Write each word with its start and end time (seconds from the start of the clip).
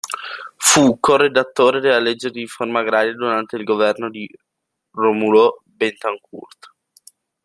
Fu 0.57 0.97
co-redattore 0.99 1.79
della 1.79 1.99
legge 1.99 2.31
di 2.31 2.39
riforma 2.39 2.79
agraria 2.79 3.13
durante 3.13 3.55
il 3.55 3.63
governo 3.63 4.09
di 4.09 4.27
Rómulo 4.93 5.61
Betancourt. 5.63 6.73